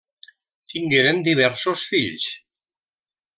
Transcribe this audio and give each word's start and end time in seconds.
Tingueren 0.71 1.21
diversos 1.27 1.85
fills: 1.93 2.25